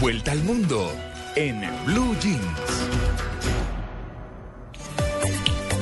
Vuelta 0.00 0.30
al 0.30 0.44
mundo 0.44 0.92
en 1.34 1.60
Blue 1.84 2.14
Jeans. 2.20 2.38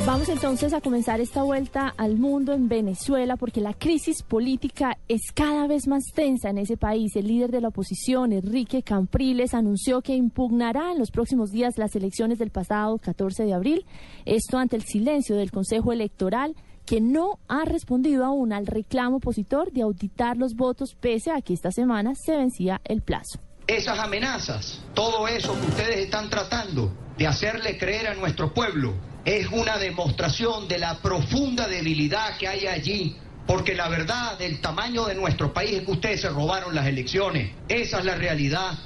Vamos 0.07 0.31
entonces 0.31 0.73
a 0.73 0.81
comenzar 0.81 1.21
esta 1.21 1.43
vuelta 1.43 1.93
al 1.99 2.17
mundo 2.17 2.55
en 2.55 2.67
Venezuela 2.67 3.37
porque 3.37 3.61
la 3.61 3.75
crisis 3.75 4.23
política 4.23 4.97
es 5.07 5.21
cada 5.35 5.67
vez 5.67 5.87
más 5.87 6.03
tensa 6.15 6.49
en 6.49 6.57
ese 6.57 6.79
país. 6.79 7.15
El 7.15 7.27
líder 7.27 7.51
de 7.51 7.61
la 7.61 7.69
oposición, 7.69 8.33
Enrique 8.33 8.83
Campriles, 8.83 9.53
anunció 9.53 10.01
que 10.01 10.15
impugnará 10.15 10.93
en 10.93 10.99
los 10.99 11.11
próximos 11.11 11.51
días 11.51 11.77
las 11.77 11.95
elecciones 11.95 12.39
del 12.39 12.51
pasado 12.51 12.97
14 12.97 13.45
de 13.45 13.53
abril. 13.53 13.85
Esto 14.25 14.57
ante 14.57 14.77
el 14.77 14.85
silencio 14.85 15.37
del 15.37 15.51
Consejo 15.51 15.93
Electoral 15.93 16.57
que 16.87 17.03
no 17.03 17.39
ha 17.49 17.67
respondido 17.67 18.25
aún 18.25 18.55
al 18.55 18.67
reclamo 18.67 19.17
opositor 19.17 19.73
de 19.73 19.83
auditar 19.83 20.39
los 20.39 20.55
votos 20.55 20.95
pese 20.99 21.33
a 21.33 21.43
que 21.43 21.53
esta 21.53 21.71
semana 21.71 22.15
se 22.15 22.35
vencía 22.35 22.81
el 22.85 23.03
plazo. 23.03 23.41
Esas 23.67 23.99
amenazas, 23.99 24.81
todo 24.95 25.27
eso 25.27 25.53
que 25.61 25.67
ustedes 25.67 25.99
están 25.99 26.31
tratando 26.31 26.93
de 27.19 27.27
hacerle 27.27 27.77
creer 27.77 28.07
a 28.07 28.15
nuestro 28.15 28.55
pueblo, 28.55 28.95
es 29.25 29.49
una 29.51 29.77
demostración 29.77 30.69
de 30.69 30.79
la 30.79 31.03
profunda 31.03 31.67
debilidad 31.67 32.37
que 32.39 32.47
hay 32.47 32.69
allí. 32.69 33.17
Porque 33.45 33.75
la 33.75 33.89
verdad 33.89 34.39
del 34.39 34.61
tamaño 34.61 35.07
de 35.07 35.17
nuestro 35.17 35.53
país 35.53 35.73
es 35.73 35.83
que 35.85 35.91
ustedes 35.91 36.21
se 36.21 36.29
robaron 36.29 36.77
las 36.77 36.87
elecciones. 36.87 37.53
Esa 37.69 37.99
es 37.99 38.05
la 38.05 38.15
realidad. 38.15 38.79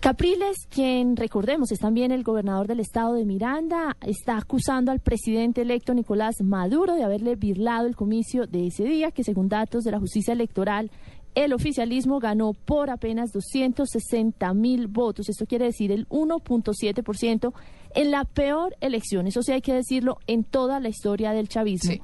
Capriles, 0.00 0.66
quien 0.70 1.14
recordemos 1.16 1.72
es 1.72 1.78
también 1.78 2.10
el 2.10 2.22
gobernador 2.22 2.66
del 2.66 2.80
estado 2.80 3.14
de 3.14 3.26
Miranda, 3.26 3.96
está 4.00 4.38
acusando 4.38 4.92
al 4.92 5.00
presidente 5.00 5.60
electo 5.60 5.92
Nicolás 5.92 6.36
Maduro 6.42 6.94
de 6.94 7.04
haberle 7.04 7.36
birlado 7.36 7.86
el 7.86 7.96
comicio 7.96 8.46
de 8.46 8.68
ese 8.68 8.84
día, 8.84 9.10
que 9.10 9.24
según 9.24 9.50
datos 9.50 9.84
de 9.84 9.90
la 9.90 10.00
justicia 10.00 10.32
electoral, 10.32 10.90
el 11.34 11.52
oficialismo 11.52 12.18
ganó 12.18 12.52
por 12.52 12.90
apenas 12.90 13.32
260 13.32 14.52
mil 14.54 14.88
votos. 14.88 15.28
Esto 15.28 15.46
quiere 15.46 15.66
decir 15.66 15.92
el 15.92 16.08
1.7% 16.08 17.52
en 17.94 18.10
la 18.10 18.24
peor 18.24 18.76
elección. 18.80 19.26
Eso 19.26 19.42
sí 19.42 19.52
hay 19.52 19.62
que 19.62 19.74
decirlo 19.74 20.18
en 20.26 20.44
toda 20.44 20.80
la 20.80 20.88
historia 20.88 21.32
del 21.32 21.48
chavismo. 21.48 21.94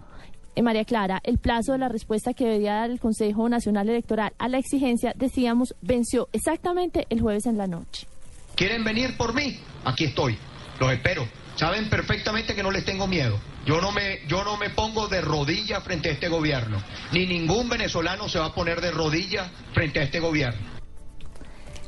Eh, 0.55 0.63
María 0.63 0.85
Clara, 0.85 1.21
el 1.23 1.39
plazo 1.39 1.73
de 1.73 1.79
la 1.79 1.89
respuesta 1.89 2.33
que 2.33 2.47
debía 2.47 2.75
dar 2.75 2.91
el 2.91 2.99
Consejo 2.99 3.49
Nacional 3.49 3.89
Electoral 3.89 4.33
a 4.39 4.49
la 4.49 4.59
exigencia, 4.59 5.13
decíamos, 5.15 5.75
venció 5.83 6.29
exactamente 6.33 7.07
el 7.11 7.21
jueves 7.21 7.47
en 7.47 7.59
la 7.59 7.67
noche. 7.67 8.07
¿Quieren 8.55 8.83
venir 8.85 9.17
por 9.19 9.35
mí? 9.35 9.59
Aquí 9.85 10.05
estoy. 10.05 10.39
Los 10.81 10.93
espero. 10.93 11.29
Saben 11.57 11.91
perfectamente 11.91 12.55
que 12.55 12.63
no 12.63 12.71
les 12.71 12.85
tengo 12.85 13.07
miedo. 13.07 13.39
Yo 13.67 13.81
no 13.81 13.91
me, 13.91 14.20
yo 14.28 14.45
no 14.45 14.56
me 14.56 14.70
pongo 14.70 15.09
de 15.09 15.20
rodillas 15.20 15.83
frente 15.83 16.09
a 16.09 16.12
este 16.12 16.28
gobierno. 16.28 16.81
Ni 17.12 17.27
ningún 17.27 17.69
venezolano 17.69 18.28
se 18.28 18.39
va 18.39 18.47
a 18.47 18.55
poner 18.55 18.81
de 18.81 18.92
rodillas 18.92 19.50
frente 19.75 19.98
a 19.98 20.05
este 20.05 20.20
gobierno. 20.20 20.77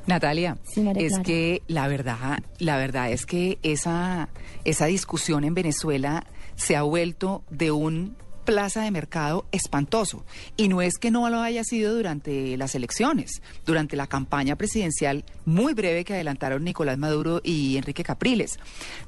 Natalia, 0.07 0.57
es 0.97 1.11
Clara. 1.11 1.23
que 1.23 1.63
la 1.69 1.87
verdad, 1.87 2.39
la 2.59 2.79
verdad 2.79 3.13
es 3.13 3.27
que 3.27 3.59
esa, 3.63 4.31
esa 4.65 4.87
discusión 4.87 5.45
en 5.45 5.55
Venezuela 5.55 6.27
se 6.57 6.75
ha 6.77 6.83
vuelto 6.83 7.45
de 7.51 7.71
un 7.71 8.17
plaza 8.49 8.81
de 8.81 8.91
mercado 8.91 9.45
espantoso. 9.53 10.25
Y 10.57 10.69
no 10.69 10.81
es 10.81 10.97
que 10.97 11.11
no 11.11 11.29
lo 11.29 11.43
haya 11.43 11.63
sido 11.63 11.95
durante 11.95 12.57
las 12.57 12.75
elecciones, 12.75 13.43
durante 13.67 13.95
la 13.95 14.07
campaña 14.07 14.57
presidencial 14.57 15.27
muy 15.45 15.75
breve 15.75 16.03
que 16.03 16.15
adelantaron 16.15 16.65
Nicolás 16.65 16.97
Maduro 16.97 17.43
y 17.45 17.77
Enrique 17.77 18.03
Capriles. 18.03 18.59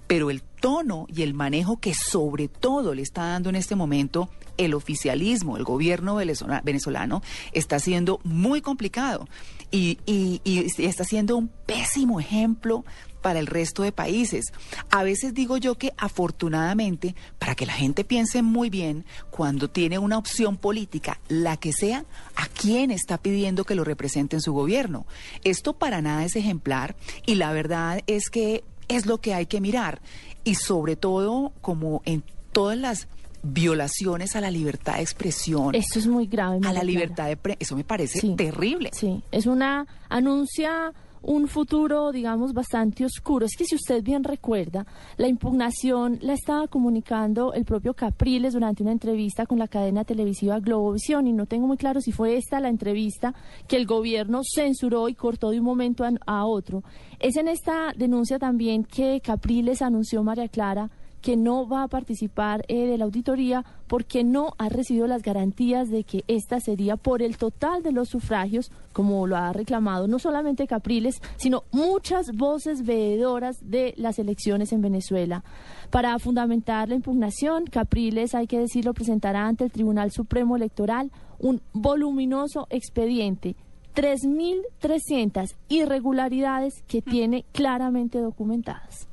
Pero 0.07 0.29
el 0.31 0.43
tono 0.61 1.07
y 1.09 1.23
el 1.23 1.35
manejo 1.35 1.79
que 1.81 1.95
sobre 1.95 2.49
todo 2.49 2.95
le 2.95 3.03
está 3.03 3.23
dando 3.27 3.49
en 3.49 3.57
este 3.57 3.75
momento 3.77 4.29
el 4.57 4.75
oficialismo, 4.75 5.57
el 5.57 5.65
gobierno 5.65 6.17
venezola- 6.17 6.63
venezolano, 6.63 7.23
está 7.53 7.79
siendo 7.79 8.21
muy 8.25 8.61
complicado 8.61 9.27
y, 9.71 9.99
y- 10.07 10.41
y 10.45 10.67
está 10.85 11.05
siendo 11.05 11.37
un 11.37 11.49
pésimo 11.49 12.21
ejemplo 12.21 12.85
para 13.23 13.39
el 13.39 13.47
resto 13.47 13.83
de 13.83 13.93
países. 13.93 14.47
A 14.91 15.03
veces 15.03 15.35
digo 15.35 15.57
yo 15.59 15.77
que 15.77 15.93
afortunadamente, 15.99 17.15
para 17.39 17.55
que 17.55 17.67
la 17.67 17.75
gente 17.75 18.03
piense 18.05 18.41
muy 18.43 18.71
bien, 18.71 19.05
cuando 19.31 19.69
tiene 19.69 19.99
una 19.99 20.17
opción 20.19 20.57
política, 20.57 21.21
la 21.29 21.57
que 21.59 21.73
sea, 21.73 22.05
a 22.35 22.47
quién 22.49 22.91
está 22.91 23.19
pidiendo 23.19 23.65
que 23.65 23.75
lo 23.75 23.85
represente 23.85 24.37
en 24.37 24.43
su 24.43 24.53
gobierno. 24.53 25.07
Esto 25.45 25.75
para 25.75 26.01
nada 26.01 26.25
es 26.25 26.35
ejemplar 26.37 26.97
y 27.27 27.35
la 27.35 27.53
verdad 27.53 28.03
es 28.07 28.31
que 28.31 28.65
es 28.89 29.07
lo 29.07 29.19
que 29.19 29.35
hay 29.35 29.47
que 29.47 29.61
mirar. 29.61 30.01
Y 30.45 30.55
sobre 30.55 30.97
todo, 30.97 31.53
como 31.61 32.03
en 32.05 32.23
todas 32.53 32.77
las 32.79 33.09
violaciones 33.43 34.37
a 34.37 34.41
la 34.41 34.51
libertad 34.51 34.97
de 34.97 35.03
expresión, 35.03 35.75
Esto 35.75 35.99
es 35.99 36.07
muy 36.07 36.27
grave. 36.27 36.61
a 36.67 36.73
la 36.73 36.83
libertad 36.83 37.27
de 37.29 37.37
pre- 37.37 37.57
eso 37.59 37.75
me 37.77 37.85
parece 37.85 38.21
Sí. 38.21 38.35
terrible. 38.37 38.91
Sí, 38.93 39.23
es 39.33 39.47
una 39.47 39.87
anuncia 40.09 40.93
un 41.23 41.49
futuro, 41.49 42.13
digamos, 42.13 42.53
bastante 42.53 43.05
oscuro. 43.05 43.47
Es 43.47 43.57
que 43.57 43.65
si 43.65 43.75
usted 43.75 44.03
bien 44.03 44.25
recuerda, 44.25 44.87
la 45.17 45.29
impugnación 45.29 46.19
la 46.23 46.35
estaba 46.35 46.69
comunicando 46.69 47.53
el 47.53 47.65
propio 47.65 47.95
Capriles 47.95 48.55
durante 48.55 48.83
una 48.83 48.93
entrevista 48.93 49.47
con 49.47 49.59
la 49.59 49.69
cadena 49.69 50.05
televisiva 50.05 50.61
Globovisión 50.61 51.27
y 51.27 51.33
no 51.33 51.47
tengo 51.47 51.67
muy 51.67 51.77
claro 51.77 52.01
si 52.01 52.13
fue 52.13 52.37
esta 52.37 52.61
la 52.61 52.69
entrevista 52.69 53.35
que 53.69 53.77
el 53.77 53.87
gobierno 53.87 54.41
censuró 54.43 55.09
y 55.09 55.15
cortó 55.15 55.51
de 55.51 55.59
un 55.59 55.67
momento 55.67 56.05
a, 56.05 56.11
a 56.27 56.47
otro. 56.47 56.83
Es 57.19 57.37
en 57.37 57.49
esta 57.49 57.93
denuncia 57.97 58.39
también 58.39 58.85
que 58.85 59.21
Capriles 59.21 59.83
anunció 59.83 60.23
María 60.23 60.49
Clara 60.49 60.91
que 61.21 61.37
no 61.37 61.69
va 61.69 61.83
a 61.83 61.89
participar 61.89 62.65
eh, 62.69 62.87
de 62.87 62.99
la 62.99 63.05
auditoría 63.05 63.65
porque 63.87 64.25
no 64.25 64.55
ha 64.59 64.69
recibido 64.69 65.07
las 65.07 65.23
garantías 65.23 65.91
de 65.91 66.05
que 66.05 66.25
esta 66.29 66.61
sería 66.61 66.97
por 66.97 67.23
el 67.23 67.37
total 67.37 67.83
de 67.83 67.93
los 67.93 68.09
sufragios, 68.09 68.71
como 68.93 69.27
lo 69.27 69.37
ha 69.37 69.53
reclamado 69.53 70.07
no 70.07 70.19
solamente 70.19 70.67
Capriles, 70.67 71.21
sino 71.37 71.65
muchas 71.73 72.33
voces 72.33 72.85
veedoras 72.85 73.59
de 73.63 73.95
las 73.97 74.19
elecciones 74.19 74.73
en 74.73 74.81
Venezuela. 74.81 75.45
Para 75.91 76.19
fundamentar 76.19 76.89
la 76.89 76.95
impugnación, 76.95 77.67
Capriles, 77.67 78.35
hay 78.35 78.47
que 78.47 78.59
decirlo, 78.59 78.95
presentará 78.95 79.47
ante 79.47 79.65
el 79.65 79.73
Tribunal 79.73 80.13
Supremo 80.13 80.57
Electoral 80.57 81.11
un 81.39 81.61
voluminoso 81.73 82.67
expediente 82.71 83.57
3.300 83.95 85.57
irregularidades 85.69 86.83
que 86.87 87.03
tiene 87.03 87.45
claramente 87.53 88.21
documentadas. 88.21 89.09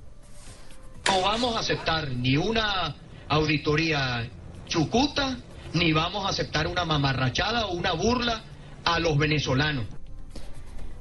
No 1.17 1.23
vamos 1.23 1.55
a 1.55 1.61
aceptar 1.61 2.11
ni 2.11 2.37
una 2.37 2.93
auditoría 3.27 4.29
chucuta, 4.67 5.35
ni 5.73 5.91
vamos 5.91 6.23
a 6.23 6.29
aceptar 6.29 6.67
una 6.67 6.85
mamarrachada 6.85 7.65
o 7.65 7.73
una 7.73 7.93
burla 7.93 8.43
a 8.85 8.99
los 8.99 9.17
venezolanos. 9.17 9.85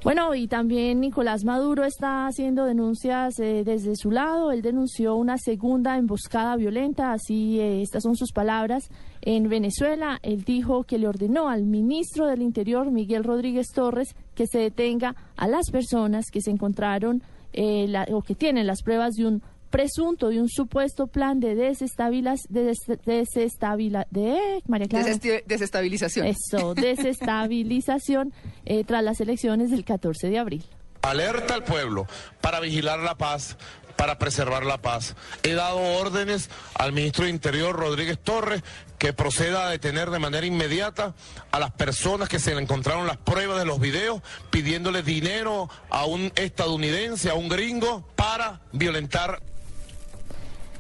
Bueno, 0.03 0.34
y 0.34 0.49
también 0.49 1.00
Nicolás 1.00 1.44
Maduro 1.44 1.84
está 1.84 2.27
haciendo 2.27 2.65
denuncias 2.65 3.38
eh, 3.41 3.62
desde 3.62 3.94
su 3.94 4.10
lado. 4.10 4.53
Él 4.53 4.62
denunció 4.62 5.16
una 5.16 5.37
segunda 5.37 5.99
emboscada 5.99 6.56
violenta, 6.56 7.12
así 7.12 7.60
eh, 7.60 7.83
estas 7.83 8.03
son 8.03 8.16
sus 8.16 8.33
palabras, 8.33 8.88
en 9.21 9.50
Venezuela. 9.50 10.19
Él 10.22 10.44
dijo 10.44 10.84
que 10.84 10.97
le 10.97 11.09
ordenó 11.09 11.50
al 11.50 11.65
ministro 11.65 12.27
del 12.27 12.41
Interior, 12.41 12.91
Miguel 12.91 13.22
Rodríguez 13.22 13.66
Torres, 13.75 14.16
que 14.34 14.47
se 14.47 14.60
detenga 14.60 15.15
a 15.37 15.47
las 15.47 15.71
personas 15.71 16.30
que 16.33 16.41
se 16.41 16.53
encontraron 16.53 17.22
eh, 17.53 17.92
o 18.12 18.22
que 18.22 18.34
tienen 18.34 18.66
las 18.66 18.83
pruebas 18.83 19.15
de 19.15 19.27
un 19.27 19.42
presunto, 19.77 20.28
de 20.31 20.41
un 20.41 20.49
supuesto 20.49 21.07
plan 21.07 21.39
de 21.41 21.55
desestabilización, 21.55 22.47
de, 22.55 22.65
des- 22.65 22.87
desestabila- 23.05 24.07
de 24.11 24.63
María 24.67 24.87
Clara. 24.89 25.07
Desesti- 25.07 25.43
desestabilización. 25.47 26.27
Eso, 26.27 26.75
desestabilización 27.41 28.33
eh, 28.65 28.84
tras 28.84 29.03
las 29.03 29.21
elecciones 29.21 29.71
del 29.71 29.84
14 29.84 30.28
de 30.31 30.39
abril. 30.39 30.65
Alerta 31.03 31.55
al 31.55 31.65
pueblo 31.65 32.07
para 32.41 32.59
vigilar 32.61 32.99
la 33.01 33.17
paz, 33.17 33.57
para 33.97 34.19
preservar 34.19 34.65
la 34.65 34.78
paz. 34.83 35.15
He 35.43 35.53
dado 35.53 35.79
órdenes 35.79 36.51
al 36.75 36.93
ministro 36.93 37.25
de 37.25 37.31
Interior, 37.31 37.77
Rodríguez 37.77 38.19
Torres, 38.19 38.63
que 38.99 39.13
proceda 39.13 39.67
a 39.67 39.71
detener 39.71 40.11
de 40.11 40.19
manera 40.19 40.47
inmediata 40.47 41.15
a 41.53 41.61
las 41.61 41.71
personas 41.72 42.29
que 42.29 42.39
se 42.39 42.55
le 42.55 42.63
encontraron 42.63 43.07
las 43.07 43.19
pruebas 43.19 43.59
de 43.59 43.67
los 43.67 43.79
videos, 43.79 44.22
pidiéndole 44.51 45.03
dinero 45.03 45.69
a 45.91 46.07
un 46.07 46.33
estadounidense, 46.34 47.31
a 47.31 47.34
un 47.34 47.49
gringo, 47.49 48.07
para 48.17 48.61
violentar 48.72 49.43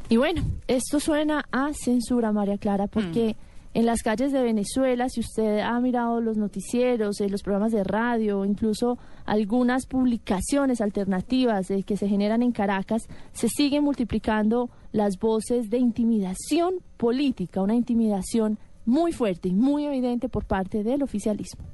Y 0.08 0.16
bueno, 0.16 0.42
esto 0.68 1.00
suena 1.00 1.44
a 1.50 1.72
censura, 1.72 2.30
María 2.30 2.58
Clara, 2.58 2.86
porque 2.86 3.36
en 3.74 3.84
las 3.86 4.02
calles 4.02 4.32
de 4.32 4.40
Venezuela, 4.40 5.08
si 5.08 5.20
usted 5.20 5.58
ha 5.58 5.78
mirado 5.80 6.20
los 6.20 6.36
noticieros, 6.36 7.20
eh, 7.20 7.28
los 7.28 7.42
programas 7.42 7.72
de 7.72 7.84
radio, 7.84 8.44
incluso 8.44 8.98
algunas 9.26 9.86
publicaciones 9.86 10.80
alternativas 10.80 11.70
eh, 11.70 11.82
que 11.82 11.96
se 11.96 12.08
generan 12.08 12.42
en 12.42 12.52
Caracas, 12.52 13.02
se 13.32 13.48
siguen 13.48 13.84
multiplicando 13.84 14.70
las 14.92 15.18
voces 15.18 15.68
de 15.70 15.78
intimidación 15.78 16.76
política, 16.96 17.60
una 17.60 17.74
intimidación 17.74 18.58
muy 18.86 19.12
fuerte 19.12 19.48
y 19.48 19.52
muy 19.52 19.84
evidente 19.84 20.28
por 20.28 20.44
parte 20.46 20.84
del 20.84 21.02
oficialismo. 21.02 21.64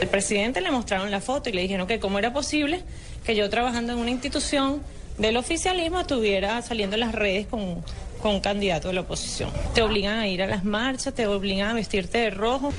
El 0.00 0.08
presidente 0.08 0.60
le 0.60 0.70
mostraron 0.70 1.10
la 1.10 1.20
foto 1.20 1.48
y 1.48 1.54
le 1.54 1.62
dijeron 1.62 1.86
que 1.86 1.98
cómo 1.98 2.18
era 2.18 2.32
posible 2.32 2.82
que 3.24 3.34
yo 3.34 3.48
trabajando 3.50 3.94
en 3.94 3.98
una 3.98 4.10
institución 4.10 4.80
del 5.18 5.36
oficialismo 5.36 6.00
estuviera 6.00 6.60
saliendo 6.62 6.96
en 6.96 7.00
las 7.00 7.14
redes 7.14 7.46
con 7.46 7.82
con 8.24 8.36
un 8.36 8.40
candidato 8.40 8.88
de 8.88 8.94
la 8.94 9.02
oposición. 9.02 9.50
Te 9.74 9.82
obligan 9.82 10.18
a 10.18 10.26
ir 10.26 10.42
a 10.42 10.46
las 10.46 10.64
marchas, 10.64 11.12
te 11.12 11.26
obligan 11.26 11.68
a 11.68 11.74
vestirte 11.74 12.16
de 12.16 12.30
rojo. 12.30 12.72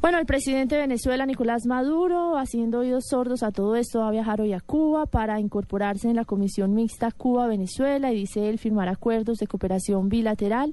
Bueno, 0.00 0.20
el 0.20 0.26
presidente 0.26 0.76
de 0.76 0.82
Venezuela, 0.82 1.26
Nicolás 1.26 1.66
Maduro, 1.66 2.38
haciendo 2.38 2.78
oídos 2.78 3.06
sordos 3.10 3.42
a 3.42 3.50
todo 3.50 3.74
esto, 3.74 3.98
va 3.98 4.08
a 4.08 4.10
viajar 4.12 4.40
hoy 4.40 4.52
a 4.52 4.60
Cuba 4.60 5.06
para 5.06 5.40
incorporarse 5.40 6.08
en 6.08 6.14
la 6.14 6.24
Comisión 6.24 6.72
Mixta 6.72 7.10
Cuba-Venezuela 7.10 8.12
y 8.12 8.14
dice 8.14 8.48
él 8.48 8.60
firmar 8.60 8.88
acuerdos 8.88 9.38
de 9.38 9.48
cooperación 9.48 10.08
bilateral. 10.08 10.72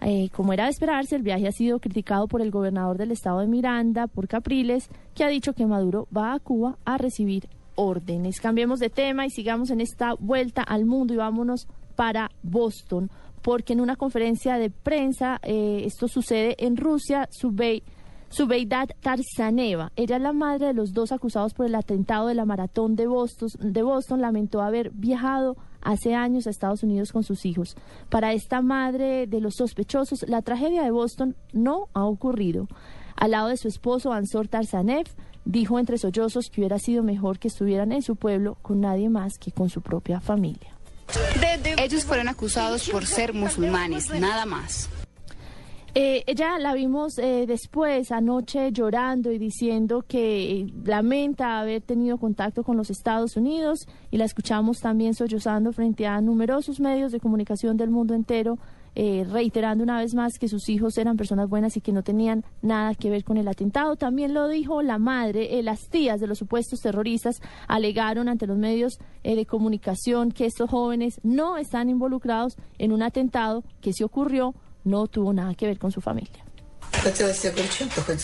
Eh, 0.00 0.30
como 0.32 0.54
era 0.54 0.64
de 0.64 0.70
esperarse, 0.70 1.14
el 1.14 1.22
viaje 1.22 1.46
ha 1.46 1.52
sido 1.52 1.80
criticado 1.80 2.26
por 2.26 2.40
el 2.40 2.50
gobernador 2.50 2.96
del 2.96 3.12
estado 3.12 3.40
de 3.40 3.48
Miranda, 3.48 4.06
por 4.06 4.28
Capriles, 4.28 4.88
que 5.14 5.24
ha 5.24 5.28
dicho 5.28 5.52
que 5.52 5.66
Maduro 5.66 6.08
va 6.16 6.32
a 6.32 6.38
Cuba 6.38 6.78
a 6.86 6.96
recibir 6.96 7.50
órdenes. 7.78 8.40
Cambiemos 8.40 8.80
de 8.80 8.90
tema 8.90 9.24
y 9.24 9.30
sigamos 9.30 9.70
en 9.70 9.80
esta 9.80 10.14
vuelta 10.14 10.62
al 10.62 10.84
mundo 10.84 11.14
y 11.14 11.16
vámonos 11.16 11.68
para 11.94 12.30
Boston, 12.42 13.10
porque 13.40 13.72
en 13.72 13.80
una 13.80 13.96
conferencia 13.96 14.58
de 14.58 14.70
prensa, 14.70 15.38
eh, 15.42 15.82
esto 15.84 16.08
sucede 16.08 16.56
en 16.58 16.76
Rusia, 16.76 17.28
Subeidat 17.30 18.92
Tarzaneva, 19.00 19.92
ella 19.96 20.16
es 20.16 20.22
la 20.22 20.32
madre 20.32 20.66
de 20.66 20.74
los 20.74 20.92
dos 20.92 21.12
acusados 21.12 21.54
por 21.54 21.66
el 21.66 21.74
atentado 21.74 22.26
de 22.26 22.34
la 22.34 22.44
maratón 22.44 22.94
de 22.96 23.06
Boston, 23.06 23.48
de 23.58 23.82
Boston, 23.82 24.20
lamentó 24.20 24.60
haber 24.60 24.90
viajado 24.90 25.56
hace 25.80 26.14
años 26.14 26.46
a 26.46 26.50
Estados 26.50 26.82
Unidos 26.82 27.12
con 27.12 27.22
sus 27.22 27.46
hijos. 27.46 27.76
Para 28.10 28.32
esta 28.32 28.60
madre 28.60 29.26
de 29.26 29.40
los 29.40 29.54
sospechosos, 29.54 30.24
la 30.28 30.42
tragedia 30.42 30.82
de 30.82 30.90
Boston 30.90 31.36
no 31.52 31.88
ha 31.94 32.04
ocurrido. 32.04 32.66
Al 33.18 33.32
lado 33.32 33.48
de 33.48 33.56
su 33.56 33.66
esposo, 33.66 34.12
Ansor 34.12 34.46
Tarzanev, 34.46 35.06
dijo 35.44 35.80
entre 35.80 35.98
sollozos 35.98 36.50
que 36.50 36.60
hubiera 36.60 36.78
sido 36.78 37.02
mejor 37.02 37.40
que 37.40 37.48
estuvieran 37.48 37.90
en 37.90 38.02
su 38.02 38.14
pueblo 38.14 38.56
con 38.62 38.80
nadie 38.80 39.08
más 39.08 39.38
que 39.38 39.50
con 39.50 39.70
su 39.70 39.80
propia 39.80 40.20
familia. 40.20 40.70
Ellos 41.78 42.04
fueron 42.04 42.28
acusados 42.28 42.88
por 42.88 43.06
ser 43.06 43.34
musulmanes, 43.34 44.08
nada 44.20 44.46
más. 44.46 44.88
Eh, 45.94 46.22
ella 46.26 46.58
la 46.60 46.74
vimos 46.74 47.18
eh, 47.18 47.44
después, 47.48 48.12
anoche, 48.12 48.70
llorando 48.70 49.32
y 49.32 49.38
diciendo 49.38 50.04
que 50.06 50.66
lamenta 50.84 51.58
haber 51.58 51.82
tenido 51.82 52.18
contacto 52.18 52.62
con 52.62 52.76
los 52.76 52.90
Estados 52.90 53.36
Unidos 53.36 53.88
y 54.12 54.18
la 54.18 54.26
escuchamos 54.26 54.78
también 54.78 55.14
sollozando 55.14 55.72
frente 55.72 56.06
a 56.06 56.20
numerosos 56.20 56.78
medios 56.78 57.10
de 57.10 57.18
comunicación 57.18 57.76
del 57.76 57.90
mundo 57.90 58.14
entero 58.14 58.58
eh, 59.00 59.24
reiterando 59.30 59.84
una 59.84 60.00
vez 60.00 60.12
más 60.14 60.40
que 60.40 60.48
sus 60.48 60.68
hijos 60.68 60.98
eran 60.98 61.16
personas 61.16 61.48
buenas 61.48 61.76
y 61.76 61.80
que 61.80 61.92
no 61.92 62.02
tenían 62.02 62.44
nada 62.62 62.96
que 62.96 63.10
ver 63.10 63.22
con 63.22 63.36
el 63.36 63.46
atentado. 63.46 63.94
También 63.94 64.34
lo 64.34 64.48
dijo 64.48 64.82
la 64.82 64.98
madre, 64.98 65.56
eh, 65.56 65.62
las 65.62 65.88
tías 65.88 66.18
de 66.18 66.26
los 66.26 66.38
supuestos 66.38 66.80
terroristas 66.80 67.40
alegaron 67.68 68.28
ante 68.28 68.48
los 68.48 68.58
medios 68.58 68.98
eh, 69.22 69.36
de 69.36 69.46
comunicación 69.46 70.32
que 70.32 70.46
estos 70.46 70.68
jóvenes 70.68 71.20
no 71.22 71.58
están 71.58 71.90
involucrados 71.90 72.56
en 72.78 72.90
un 72.90 73.02
atentado 73.02 73.62
que 73.80 73.92
se 73.92 74.02
ocurrió, 74.02 74.56
no 74.82 75.06
tuvo 75.06 75.32
nada 75.32 75.54
que 75.54 75.68
ver 75.68 75.78
con 75.78 75.92
su 75.92 76.00
familia. 76.00 76.44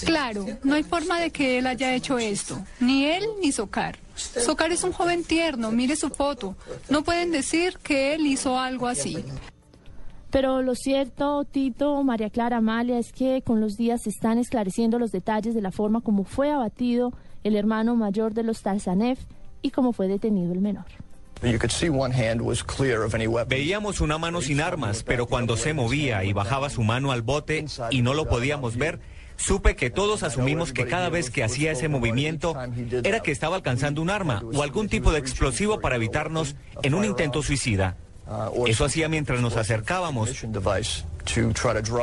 Claro, 0.06 0.44
no 0.64 0.74
hay 0.74 0.82
forma 0.82 1.20
de 1.20 1.30
que 1.30 1.58
él 1.58 1.68
haya 1.68 1.94
hecho 1.94 2.18
esto, 2.18 2.60
ni 2.80 3.04
él 3.04 3.22
ni 3.40 3.52
Socar. 3.52 3.96
Socar 4.16 4.72
es 4.72 4.82
un 4.82 4.90
joven 4.90 5.22
tierno, 5.22 5.70
mire 5.70 5.94
su 5.94 6.08
foto. 6.08 6.56
No 6.88 7.04
pueden 7.04 7.30
decir 7.30 7.78
que 7.78 8.14
él 8.14 8.26
hizo 8.26 8.58
algo 8.58 8.88
así. 8.88 9.24
Pero 10.34 10.62
lo 10.62 10.74
cierto, 10.74 11.44
Tito, 11.44 12.02
María 12.02 12.28
Clara 12.28 12.56
Amalia, 12.56 12.98
es 12.98 13.12
que 13.12 13.42
con 13.42 13.60
los 13.60 13.76
días 13.76 14.02
se 14.02 14.10
están 14.10 14.38
esclareciendo 14.38 14.98
los 14.98 15.12
detalles 15.12 15.54
de 15.54 15.62
la 15.62 15.70
forma 15.70 16.00
como 16.00 16.24
fue 16.24 16.50
abatido 16.50 17.12
el 17.44 17.54
hermano 17.54 17.94
mayor 17.94 18.34
de 18.34 18.42
los 18.42 18.60
Tarzanev 18.60 19.16
y 19.62 19.70
cómo 19.70 19.92
fue 19.92 20.08
detenido 20.08 20.52
el 20.52 20.60
menor. 20.60 20.86
Veíamos 23.46 24.00
una 24.00 24.18
mano 24.18 24.40
sin 24.40 24.60
armas, 24.60 25.04
pero 25.04 25.26
cuando 25.26 25.56
se 25.56 25.72
movía 25.72 26.24
y 26.24 26.32
bajaba 26.32 26.68
su 26.68 26.82
mano 26.82 27.12
al 27.12 27.22
bote 27.22 27.66
y 27.92 28.02
no 28.02 28.12
lo 28.12 28.26
podíamos 28.26 28.76
ver, 28.76 28.98
supe 29.36 29.76
que 29.76 29.90
todos 29.90 30.24
asumimos 30.24 30.72
que 30.72 30.86
cada 30.86 31.10
vez 31.10 31.30
que 31.30 31.44
hacía 31.44 31.70
ese 31.70 31.86
movimiento 31.86 32.56
era 33.04 33.20
que 33.20 33.30
estaba 33.30 33.54
alcanzando 33.54 34.02
un 34.02 34.10
arma 34.10 34.42
o 34.52 34.64
algún 34.64 34.88
tipo 34.88 35.12
de 35.12 35.20
explosivo 35.20 35.78
para 35.78 35.94
evitarnos 35.94 36.56
en 36.82 36.94
un 36.94 37.04
intento 37.04 37.40
suicida. 37.40 37.98
Uh, 38.26 38.66
Eso 38.66 38.84
hacía 38.84 39.08
mientras 39.08 39.40
nos 39.40 39.56
acercábamos. 39.56 40.30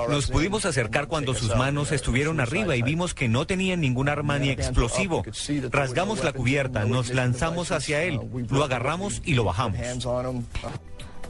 Nos 0.09 0.27
pudimos 0.29 0.65
acercar 0.65 1.07
cuando 1.07 1.33
sus 1.33 1.55
manos 1.55 1.91
estuvieron 1.91 2.39
arriba 2.39 2.75
y 2.75 2.81
vimos 2.81 3.13
que 3.13 3.27
no 3.27 3.45
tenían 3.45 3.81
ningún 3.81 4.09
arma 4.09 4.39
ni 4.39 4.49
explosivo. 4.49 5.23
Rasgamos 5.71 6.23
la 6.23 6.33
cubierta, 6.33 6.85
nos 6.85 7.09
lanzamos 7.09 7.71
hacia 7.71 8.03
él, 8.03 8.19
lo 8.49 8.63
agarramos 8.63 9.21
y 9.25 9.33
lo 9.33 9.43
bajamos. 9.43 9.79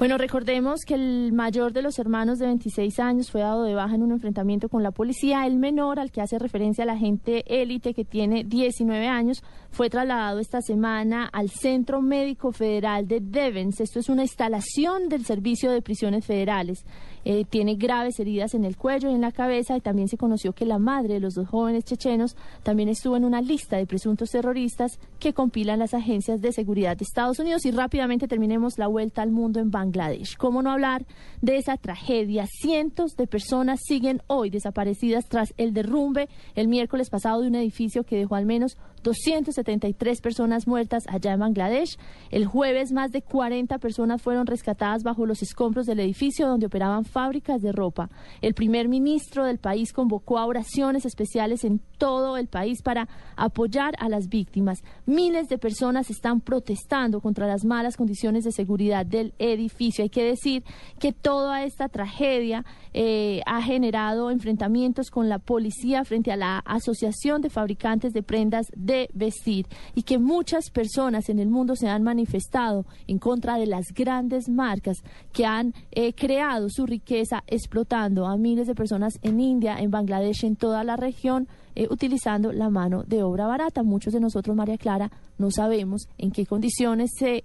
Bueno, 0.02 0.18
recordemos 0.18 0.80
que 0.84 0.96
el 0.96 1.32
mayor 1.32 1.74
de 1.74 1.84
los 1.84 2.00
hermanos 2.00 2.40
de 2.40 2.48
26 2.48 3.00
años 3.00 3.30
fue 3.30 3.42
dado 3.42 3.62
de 3.66 3.76
baja 3.76 3.94
en 3.94 4.02
un 4.02 4.14
enfrentamiento 4.14 4.68
con 4.68 4.82
la 4.82 4.90
policía. 4.90 5.46
El 5.46 5.58
menor, 5.58 6.00
al 6.00 6.12
que 6.12 6.22
hace 6.22 6.40
referencia 6.40 6.86
la 6.86 6.94
agente 6.94 7.44
élite 7.46 7.94
que 7.94 8.04
tiene 8.04 8.44
19 8.44 9.08
años, 9.08 9.44
fue 9.70 9.92
trasladado 9.92 10.40
esta 10.40 10.60
semana 10.64 11.30
al 11.32 11.52
Centro 11.52 12.02
Médico 12.02 12.52
Federal 12.52 13.08
de 13.08 13.20
Devens. 13.20 13.80
Esto 13.80 14.00
es 14.00 14.10
una 14.10 14.24
instalación 14.24 15.08
del 15.08 15.24
Servicio 15.24 15.70
de 15.70 15.84
Prisiones 15.84 16.26
Federales. 16.26 16.84
Eh, 17.24 17.46
tiene 17.46 17.76
graves 17.76 18.20
heridas 18.20 18.54
en 18.54 18.66
el 18.66 18.78
cuello 18.78 19.10
y 19.10 19.14
en 19.14 19.22
la 19.22 19.32
cabeza 19.32 19.78
y 19.78 19.82
también 19.82 20.08
se 20.08 20.18
conoció 20.18 20.54
que 20.54 20.66
la 20.66 20.80
madre 20.80 21.16
de 21.16 21.20
los 21.20 21.36
dos 21.36 21.48
jóvenes 21.48 21.86
chechenos 21.86 22.36
también 22.64 22.90
estuvo 22.90 23.16
en 23.18 23.26
una 23.26 23.42
lista 23.42 23.78
de 23.78 23.86
presuntos 23.86 24.32
terroristas 24.32 25.00
que 25.20 25.34
compilan 25.34 25.80
las 25.80 25.94
agencias 25.94 26.42
de 26.42 26.52
seguridad 26.52 26.98
de 26.98 27.04
Estados 27.04 27.40
Unidos. 27.40 27.66
Y 27.66 27.72
rápidamente 27.72 28.28
terminemos 28.28 28.78
la 28.78 28.88
vuelta 28.88 29.22
al 29.22 29.32
mundo 29.32 29.60
en 29.60 29.72
Bangladesh. 29.72 30.36
¿Cómo 30.38 30.62
no 30.62 30.72
hablar 30.72 31.06
de 31.42 31.58
esa 31.58 31.78
tragedia? 31.78 32.48
Cientos 32.48 33.16
de 33.16 33.28
personas 33.28 33.80
siguen 33.84 34.22
hoy 34.28 34.50
desaparecidas 34.50 35.26
tras 35.28 35.54
el 35.58 35.74
derrumbe 35.74 36.30
el 36.56 36.68
miércoles 36.68 37.10
pasado 37.10 37.42
de 37.42 37.48
un 37.48 37.56
edificio 37.56 38.04
que 38.04 38.18
dejó 38.18 38.36
al 38.36 38.46
menos 38.46 38.78
273 39.04 40.22
personas 40.22 40.68
muertas 40.68 41.06
allá 41.08 41.34
en 41.34 41.40
Bangladesh. 41.40 41.98
El 42.30 42.46
jueves 42.46 42.92
más 42.92 43.12
de 43.12 43.22
40 43.22 43.78
personas 43.80 44.22
fueron 44.22 44.48
rescatadas 44.48 45.04
bajo 45.04 45.26
los 45.26 45.42
escombros 45.42 45.86
del 45.86 46.00
edificio 46.00 46.48
donde 46.48 46.68
operaban 46.68 47.06
fábricas 47.06 47.62
de 47.62 47.72
ropa. 47.72 48.10
El 48.42 48.54
primer 48.54 48.88
ministro 48.88 49.46
del 49.46 49.58
país 49.58 49.94
convocó 49.94 50.38
a 50.38 50.46
oraciones 50.46 51.06
especiales 51.06 51.64
en 51.64 51.80
todo 51.98 52.38
el 52.38 52.48
país 52.48 52.82
para 52.82 53.08
apoyar 53.36 53.94
a 54.00 54.10
las 54.10 54.28
víctimas. 54.28 54.84
Miles 55.06 55.50
de 55.50 55.58
personas 55.58 56.10
están 56.10 56.42
protestando 56.42 57.22
contra 57.22 57.48
las 57.48 57.66
malas 57.66 57.98
condiciones 57.98 58.44
de 58.44 58.52
seguridad 58.52 59.06
del 59.06 59.34
edificio. 59.40 60.04
Hay 60.04 60.10
que 60.10 60.24
decir 60.24 60.64
que 61.00 61.14
toda 61.14 61.64
esta 61.64 61.90
tragedia 61.90 62.66
eh, 62.94 63.42
ha 63.46 63.62
generado 63.62 64.32
enfrentamientos 64.32 65.10
con 65.10 65.30
la 65.30 65.40
policía 65.40 66.04
frente 66.06 66.32
a 66.32 66.38
la 66.38 66.60
Asociación 66.60 67.42
de 67.42 67.50
Fabricantes 67.50 68.14
de 68.14 68.24
Prendas 68.24 68.68
de 68.76 68.91
Vestir 69.14 69.68
y 69.96 70.04
que 70.04 70.18
muchas 70.18 70.70
personas 70.70 71.30
en 71.30 71.40
el 71.40 71.50
mundo 71.50 71.76
se 71.76 71.88
han 71.88 72.04
manifestado 72.04 72.86
en 73.08 73.20
contra 73.20 73.58
de 73.58 73.68
las 73.68 73.94
grandes 73.94 74.50
marcas 74.50 74.98
que 75.34 75.46
han 75.46 75.74
eh, 75.92 76.14
creado 76.14 76.70
su 76.70 76.86
riqueza 76.86 77.44
explotando 77.48 78.28
a 78.28 78.38
miles 78.38 78.68
de 78.68 78.76
personas 78.76 79.20
en 79.22 79.40
India, 79.40 79.78
en 79.80 79.92
Bangladesh, 79.92 80.46
en 80.46 80.56
toda 80.56 80.84
la 80.84 80.96
región, 80.96 81.48
eh, 81.76 81.88
utilizando 81.90 82.52
la 82.52 82.70
mano 82.70 83.04
de 83.04 83.24
obra 83.24 83.48
barata. 83.48 83.84
Muchos 83.84 84.14
de 84.14 84.20
nosotros, 84.20 84.56
María 84.56 84.78
Clara, 84.78 85.12
no 85.38 85.52
sabemos 85.52 86.08
en 86.18 86.32
qué 86.32 86.46
condiciones 86.46 87.12
se 87.18 87.44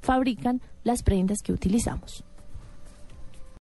fabrican 0.00 0.60
las 0.82 1.02
prendas 1.02 1.38
que 1.42 1.52
utilizamos. 1.52 2.24